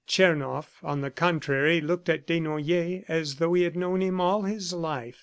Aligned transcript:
Tchernoff, 0.07 0.83
on 0.83 1.01
the 1.01 1.11
contrary, 1.11 1.79
looked 1.79 2.09
at 2.09 2.25
Desnoyers 2.25 3.03
as 3.07 3.35
though 3.35 3.53
he 3.53 3.61
had 3.61 3.75
known 3.77 4.01
him 4.01 4.19
all 4.19 4.41
his 4.41 4.73
life. 4.73 5.19